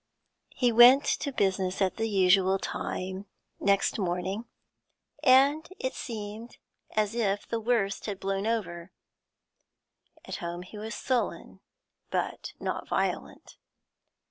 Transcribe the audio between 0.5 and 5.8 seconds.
He went to business at the usual time next morning, and